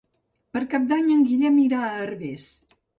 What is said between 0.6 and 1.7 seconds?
Cap d'Any en Guillem